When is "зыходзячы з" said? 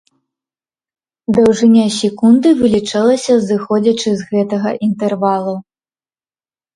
3.49-4.25